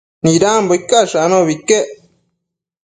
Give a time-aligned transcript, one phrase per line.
[0.23, 1.89] Nidambo icash anobi iquec